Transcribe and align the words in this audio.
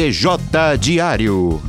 TJ 0.00 0.78
Diário. 0.78 1.60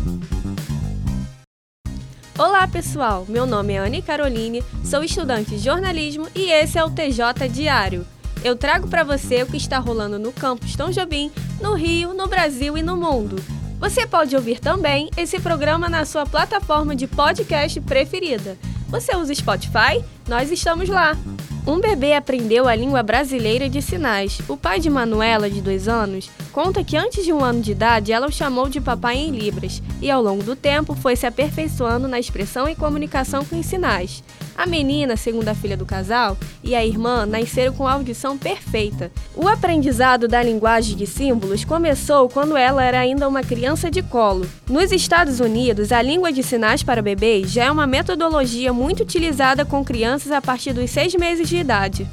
Olá 2.40 2.66
pessoal, 2.66 3.26
meu 3.28 3.46
nome 3.46 3.74
é 3.74 3.80
Anne 3.80 4.02
Caroline, 4.02 4.64
sou 4.86 5.04
estudante 5.04 5.50
de 5.50 5.58
jornalismo 5.58 6.30
e 6.34 6.50
esse 6.50 6.78
é 6.78 6.84
o 6.86 6.90
TJ 6.90 7.50
Diário. 7.52 8.08
Eu 8.42 8.56
trago 8.56 8.88
para 8.88 9.04
você 9.04 9.44
o 9.44 9.48
que 9.48 9.58
está 9.58 9.80
rolando 9.80 10.18
no 10.18 10.32
campus 10.32 10.78
Tom 10.78 10.92
Jobim, 10.92 11.30
no 11.60 11.74
Rio, 11.74 12.14
no 12.14 12.26
Brasil 12.26 12.78
e 12.78 12.82
no 12.82 12.96
mundo. 12.96 13.36
Você 13.82 14.08
pode 14.08 14.34
ouvir 14.34 14.62
também 14.62 15.10
esse 15.18 15.38
programa 15.38 15.90
na 15.90 16.06
sua 16.06 16.26
plataforma 16.26 16.96
de 16.96 17.08
podcast 17.08 17.82
preferida. 17.82 18.58
Você 18.88 19.14
usa 19.14 19.36
Spotify? 19.36 20.02
Nós 20.26 20.50
estamos 20.50 20.88
lá. 20.88 21.18
Um 21.66 21.80
bebê 21.80 22.14
aprendeu 22.14 22.68
a 22.68 22.76
língua 22.76 23.04
brasileira 23.04 23.70
de 23.70 23.84
sinais. 23.84 24.40
O 24.48 24.58
pai 24.58 24.80
de 24.80 24.90
Manuela, 24.90 25.48
de 25.48 25.62
dois 25.62 25.88
anos, 25.88 26.30
conta 26.52 26.84
que 26.84 26.98
antes 26.98 27.24
de 27.24 27.32
um 27.32 27.44
ano 27.44 27.62
de 27.62 27.72
idade 27.72 28.12
ela 28.12 28.26
o 28.26 28.32
chamou 28.32 28.68
de 28.68 28.82
papai 28.82 29.18
em 29.18 29.30
Libras 29.30 29.82
e, 30.02 30.10
ao 30.10 30.24
longo 30.24 30.42
do 30.42 30.56
tempo, 30.56 30.96
foi 30.96 31.16
se 31.16 31.28
aperfeiçoando 31.28 32.08
na 32.08 32.20
expressão 32.20 32.68
e 32.68 32.76
comunicação 32.76 33.46
com 33.46 33.60
os 33.60 33.66
sinais. 33.68 34.24
A 34.62 34.68
menina, 34.68 35.18
segundo 35.18 35.48
a 35.48 35.56
filha 35.56 35.76
do 35.76 35.88
casal, 35.88 36.38
e 36.64 36.76
a 36.76 36.86
irmã 36.86 37.26
nasceram 37.26 37.74
com 37.74 37.88
audição 37.88 38.38
perfeita. 38.38 39.12
O 39.36 39.48
aprendizado 39.48 40.28
da 40.28 40.44
linguagem 40.44 40.96
de 40.96 41.08
símbolos 41.08 41.66
começou 41.66 42.30
quando 42.30 42.56
ela 42.56 42.84
era 42.84 43.00
ainda 43.00 43.28
uma 43.28 43.42
criança 43.42 43.90
de 43.90 44.04
colo. 44.04 44.48
Nos 44.70 44.92
Estados 44.92 45.40
Unidos, 45.40 45.92
a 45.92 46.00
língua 46.00 46.32
de 46.32 46.44
sinais 46.44 46.84
para 46.84 47.02
bebês 47.02 47.50
já 47.50 47.64
é 47.64 47.72
uma 47.72 47.88
metodologia 47.88 48.72
muito 48.72 49.02
utilizada 49.02 49.66
com 49.66 49.84
crianças 49.84 50.32
a 50.32 50.40
partir 50.40 50.74
dos 50.74 50.92
seis 50.92 51.16
meses 51.16 51.50
de 51.50 51.58
idade. 51.58 52.08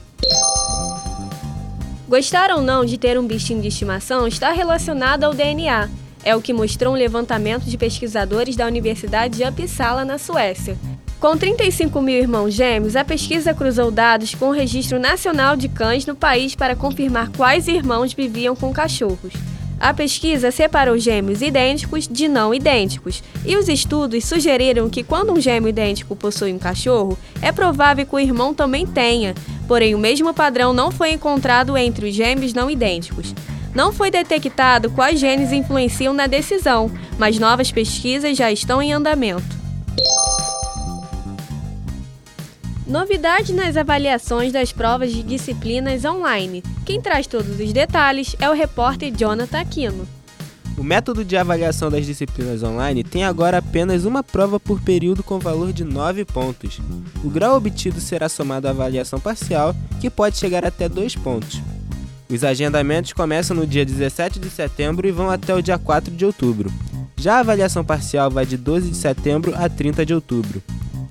Gostar 2.09 2.51
ou 2.51 2.63
não 2.63 2.83
de 2.83 2.97
ter 2.97 3.19
um 3.19 3.27
bichinho 3.27 3.61
de 3.61 3.69
estimação 3.69 4.27
está 4.27 4.53
relacionado 4.53 5.25
ao 5.25 5.35
DNA. 5.35 5.91
É 6.25 6.35
o 6.35 6.41
que 6.41 6.55
mostrou 6.55 6.95
um 6.95 6.97
levantamento 6.97 7.65
de 7.65 7.77
pesquisadores 7.77 8.57
da 8.57 8.67
Universidade 8.67 9.37
de 9.37 9.45
Uppsala, 9.45 10.03
na 10.03 10.17
Suécia. 10.17 10.79
Com 11.21 11.37
35 11.37 12.01
mil 12.01 12.17
irmãos 12.17 12.55
gêmeos, 12.55 12.95
a 12.95 13.05
pesquisa 13.05 13.53
cruzou 13.53 13.91
dados 13.91 14.37
com 14.37 14.51
o 14.51 14.53
Registro 14.53 15.01
Nacional 15.01 15.57
de 15.57 15.69
Cães 15.69 16.07
no 16.07 16.15
país 16.15 16.55
para 16.55 16.77
confirmar 16.77 17.29
quais 17.31 17.67
irmãos 17.67 18.13
viviam 18.13 18.55
com 18.55 18.73
cachorros. 18.73 19.33
A 19.81 19.93
pesquisa 19.93 20.53
separou 20.53 20.97
gêmeos 20.97 21.43
idênticos 21.43 22.07
de 22.07 22.29
não 22.29 22.55
idênticos, 22.55 23.21
e 23.45 23.57
os 23.57 23.69
estudos 23.69 24.25
sugeriram 24.27 24.89
que 24.89 25.03
quando 25.03 25.33
um 25.33 25.41
gêmeo 25.41 25.69
idêntico 25.69 26.15
possui 26.15 26.53
um 26.53 26.59
cachorro, 26.59 27.19
é 27.43 27.51
provável 27.51 28.07
que 28.07 28.15
o 28.15 28.21
irmão 28.21 28.55
também 28.55 28.87
tenha, 28.87 29.35
porém 29.67 29.97
o 29.97 29.99
mesmo 29.99 30.33
padrão 30.33 30.73
não 30.73 30.93
foi 30.93 31.11
encontrado 31.11 31.77
entre 31.77 32.09
os 32.09 32.15
gêmeos 32.15 32.55
não 32.55 32.71
idênticos. 32.71 33.35
Não 33.75 33.93
foi 33.93 34.09
detectado 34.09 34.89
quais 34.91 35.19
genes 35.19 35.51
influenciam 35.51 36.15
na 36.15 36.29
decisão, 36.29 36.89
mas 37.19 37.41
novas 37.41 37.73
pesquisas 37.73 38.37
já 38.37 38.53
estão 38.53 38.81
em 38.81 38.93
andamento. 38.93 39.59
Novidade 42.89 43.53
nas 43.53 43.77
avaliações 43.77 44.51
das 44.51 44.73
provas 44.73 45.13
de 45.13 45.23
disciplinas 45.23 46.07
online. 46.07 46.63
Quem 46.87 47.03
traz 47.03 47.27
todos 47.27 47.61
os 47.61 47.71
detalhes 47.71 48.35
é 48.41 48.49
o 48.49 48.55
repórter 48.55 49.13
Jonathan 49.15 49.61
Aquino. 49.61 50.09
O 50.75 50.83
método 50.83 51.23
de 51.23 51.37
avaliação 51.37 51.91
das 51.91 52.07
disciplinas 52.07 52.63
online 52.63 53.05
tem 53.05 53.25
agora 53.25 53.59
apenas 53.59 54.07
uma 54.07 54.23
prova 54.23 54.59
por 54.59 54.81
período 54.81 55.23
com 55.23 55.39
valor 55.39 55.71
de 55.71 55.85
9 55.85 56.25
pontos. 56.25 56.81
O 57.23 57.29
grau 57.29 57.59
obtido 57.59 58.01
será 58.01 58.27
somado 58.27 58.67
à 58.67 58.71
avaliação 58.71 59.21
parcial, 59.21 59.77
que 60.01 60.09
pode 60.09 60.39
chegar 60.39 60.65
até 60.65 60.89
2 60.89 61.15
pontos. 61.17 61.61
Os 62.27 62.43
agendamentos 62.43 63.13
começam 63.13 63.55
no 63.55 63.67
dia 63.67 63.85
17 63.85 64.39
de 64.39 64.49
setembro 64.49 65.07
e 65.07 65.13
vão 65.13 65.29
até 65.29 65.55
o 65.55 65.61
dia 65.61 65.77
4 65.77 66.15
de 66.15 66.25
outubro. 66.25 66.73
Já 67.19 67.37
a 67.37 67.41
avaliação 67.41 67.85
parcial 67.85 68.31
vai 68.31 68.47
de 68.47 68.57
12 68.57 68.93
de 68.93 68.97
setembro 68.97 69.53
a 69.55 69.69
30 69.69 70.07
de 70.07 70.15
outubro. 70.15 70.63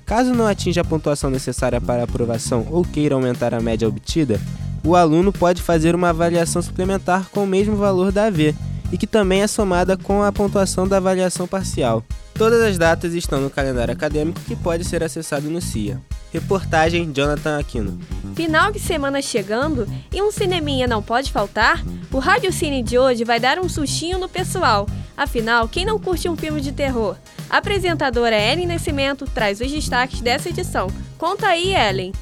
Caso 0.08 0.32
não 0.32 0.46
atinja 0.46 0.80
a 0.80 0.84
pontuação 0.84 1.28
necessária 1.28 1.82
para 1.82 2.04
aprovação 2.04 2.66
ou 2.70 2.82
queira 2.82 3.14
aumentar 3.14 3.52
a 3.52 3.60
média 3.60 3.86
obtida, 3.86 4.40
o 4.82 4.96
aluno 4.96 5.30
pode 5.30 5.60
fazer 5.60 5.94
uma 5.94 6.08
avaliação 6.08 6.62
suplementar 6.62 7.28
com 7.28 7.44
o 7.44 7.46
mesmo 7.46 7.76
valor 7.76 8.10
da 8.10 8.24
AV 8.24 8.54
e 8.90 8.96
que 8.96 9.06
também 9.06 9.42
é 9.42 9.46
somada 9.46 9.98
com 9.98 10.22
a 10.22 10.32
pontuação 10.32 10.88
da 10.88 10.96
avaliação 10.96 11.46
parcial. 11.46 12.02
Todas 12.32 12.62
as 12.62 12.78
datas 12.78 13.12
estão 13.12 13.38
no 13.38 13.50
calendário 13.50 13.92
acadêmico 13.92 14.40
que 14.46 14.56
pode 14.56 14.82
ser 14.82 15.04
acessado 15.04 15.50
no 15.50 15.60
CIA. 15.60 16.00
Reportagem 16.32 17.12
Jonathan 17.12 17.58
Aquino. 17.58 17.98
Final 18.34 18.72
de 18.72 18.80
semana 18.80 19.20
chegando 19.20 19.86
e 20.10 20.22
um 20.22 20.30
cineminha 20.30 20.86
não 20.86 21.02
pode 21.02 21.30
faltar? 21.30 21.84
O 22.10 22.18
Rádio 22.18 22.50
Cine 22.50 22.82
de 22.82 22.98
hoje 22.98 23.24
vai 23.24 23.38
dar 23.38 23.58
um 23.58 23.68
sustinho 23.68 24.18
no 24.18 24.28
pessoal. 24.28 24.86
Afinal, 25.14 25.68
quem 25.68 25.84
não 25.84 25.98
curte 25.98 26.30
um 26.30 26.36
filme 26.36 26.62
de 26.62 26.72
terror? 26.72 27.16
A 27.50 27.58
apresentadora 27.58 28.36
Ellen 28.38 28.66
Nascimento 28.66 29.24
traz 29.24 29.60
os 29.62 29.70
destaques 29.72 30.20
dessa 30.20 30.50
edição. 30.50 30.88
Conta 31.16 31.48
aí, 31.48 31.74
Ellen. 31.74 32.12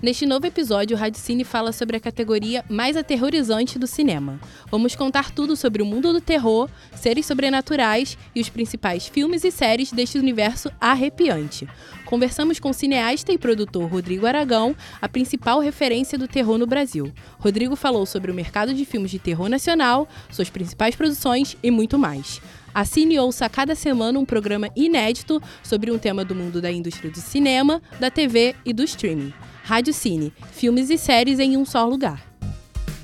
Neste 0.00 0.24
novo 0.24 0.46
episódio, 0.46 0.96
o 0.96 1.00
Rádio 1.00 1.20
Cine 1.20 1.42
fala 1.42 1.72
sobre 1.72 1.96
a 1.96 2.00
categoria 2.00 2.64
mais 2.68 2.96
aterrorizante 2.96 3.76
do 3.76 3.88
cinema. 3.88 4.38
Vamos 4.70 4.94
contar 4.94 5.32
tudo 5.32 5.56
sobre 5.56 5.82
o 5.82 5.86
mundo 5.86 6.12
do 6.12 6.20
terror, 6.20 6.70
seres 6.94 7.26
sobrenaturais 7.26 8.16
e 8.32 8.40
os 8.40 8.48
principais 8.48 9.08
filmes 9.08 9.42
e 9.42 9.50
séries 9.50 9.90
deste 9.90 10.16
universo 10.16 10.70
arrepiante. 10.80 11.66
Conversamos 12.04 12.60
com 12.60 12.70
o 12.70 12.72
cineasta 12.72 13.32
e 13.32 13.38
produtor 13.38 13.90
Rodrigo 13.90 14.26
Aragão, 14.26 14.76
a 15.02 15.08
principal 15.08 15.58
referência 15.58 16.16
do 16.16 16.28
terror 16.28 16.56
no 16.56 16.66
Brasil. 16.66 17.12
Rodrigo 17.40 17.74
falou 17.74 18.06
sobre 18.06 18.30
o 18.30 18.34
mercado 18.34 18.72
de 18.72 18.84
filmes 18.84 19.10
de 19.10 19.18
terror 19.18 19.48
nacional, 19.48 20.08
suas 20.30 20.48
principais 20.48 20.94
produções 20.94 21.56
e 21.60 21.72
muito 21.72 21.98
mais. 21.98 22.40
Assine 22.78 23.16
e 23.16 23.18
ouça 23.18 23.44
a 23.44 23.48
cada 23.48 23.74
semana 23.74 24.20
um 24.20 24.24
programa 24.24 24.70
inédito 24.76 25.42
sobre 25.64 25.90
um 25.90 25.98
tema 25.98 26.24
do 26.24 26.32
mundo 26.32 26.62
da 26.62 26.70
indústria 26.70 27.10
do 27.10 27.18
cinema, 27.18 27.82
da 27.98 28.08
TV 28.08 28.54
e 28.64 28.72
do 28.72 28.84
streaming. 28.84 29.34
Rádio 29.64 29.92
Cine, 29.92 30.32
filmes 30.52 30.88
e 30.88 30.96
séries 30.96 31.40
em 31.40 31.56
um 31.56 31.64
só 31.64 31.84
lugar. 31.84 32.22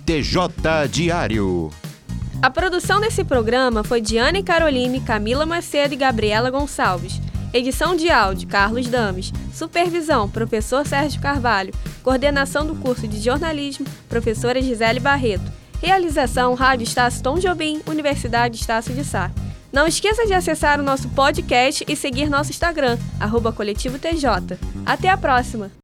TJ 0.07 0.87
Diário. 0.89 1.73
A 2.41 2.49
produção 2.51 3.01
desse 3.01 3.25
programa 3.25 3.83
foi 3.83 4.01
de 4.01 4.17
Anne 4.17 4.45
Caroline, 4.45 5.01
Camila 5.01 5.45
Macedo 5.45 5.95
e 5.95 5.97
Gabriela 5.97 6.53
Gonçalves. 6.53 7.21
Edição 7.53 7.97
de 7.97 8.09
áudio, 8.09 8.47
Carlos 8.47 8.87
Dames. 8.87 9.33
Supervisão, 9.53 10.31
professor 10.31 10.87
Sérgio 10.87 11.21
Carvalho. 11.21 11.75
Coordenação 12.01 12.65
do 12.65 12.77
curso 12.77 13.09
de 13.09 13.19
jornalismo, 13.21 13.87
professora 14.09 14.63
Gisele 14.63 15.01
Barreto. 15.01 15.51
Realização, 15.83 16.55
Rádio 16.55 16.85
Estácio 16.85 17.25
Tom 17.25 17.41
Jobim, 17.41 17.83
Universidade 17.89 18.57
Estácio 18.57 18.95
de 18.95 19.05
Sá. 19.05 19.33
Não 19.75 19.89
esqueça 19.89 20.25
de 20.25 20.33
acessar 20.33 20.79
o 20.79 20.85
nosso 20.85 21.09
podcast 21.09 21.85
e 21.89 21.97
seguir 21.97 22.31
nosso 22.31 22.53
Instagram, 22.53 22.97
arroba 23.19 23.53
Coletivo 23.53 23.99
TJ. 23.99 24.57
Até 24.87 25.09
a 25.09 25.17
próxima! 25.17 25.84